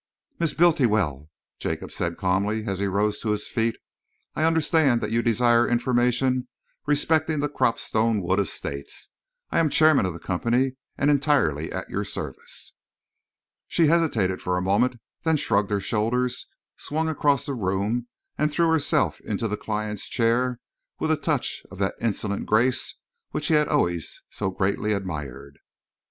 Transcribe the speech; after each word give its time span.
"Miss 0.39 0.55
Bultiwell," 0.55 1.29
Jacob 1.59 1.91
said 1.91 2.17
calmly, 2.17 2.63
as 2.65 2.79
he 2.79 2.87
rose 2.87 3.19
to 3.19 3.29
his 3.29 3.45
feet, 3.45 3.77
"I 4.35 4.45
understand 4.45 4.99
that 5.01 5.11
you 5.11 5.21
desire 5.21 5.67
information 5.69 6.47
respecting 6.87 7.39
the 7.39 7.47
Cropstone 7.47 8.19
Wood 8.23 8.39
Estates. 8.39 9.11
I 9.51 9.59
am 9.59 9.69
Chairman 9.69 10.07
of 10.07 10.13
the 10.13 10.17
Company 10.19 10.73
and 10.97 11.11
entirely 11.11 11.71
at 11.71 11.87
your 11.91 12.03
service." 12.03 12.73
She 13.67 13.85
hesitated 13.85 14.41
for 14.41 14.57
a 14.57 14.61
moment, 14.63 14.99
then 15.21 15.37
shrugged 15.37 15.69
her 15.69 15.79
shoulders, 15.79 16.47
swung 16.77 17.07
across 17.07 17.45
the 17.45 17.53
room, 17.53 18.07
and 18.39 18.51
threw 18.51 18.69
herself 18.71 19.19
into 19.21 19.47
the 19.47 19.55
client's 19.55 20.09
chair 20.09 20.59
with 20.97 21.11
a 21.11 21.15
touch 21.15 21.61
of 21.69 21.77
that 21.77 21.93
insolent 22.01 22.47
grace 22.47 22.95
which 23.29 23.49
he 23.49 23.53
had 23.53 23.67
always 23.67 24.23
so 24.31 24.49
greatly 24.49 24.93
admired. 24.93 25.59